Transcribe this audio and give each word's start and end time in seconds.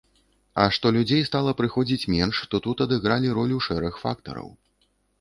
А 0.63 0.63
што 0.77 0.91
людзей 0.95 1.21
стала 1.29 1.53
прыходзіць 1.61 2.09
менш, 2.15 2.41
то 2.55 2.63
тут 2.69 2.77
адыгралі 2.89 3.27
ролю 3.39 3.63
шэраг 3.71 3.93
фактараў. 4.09 4.55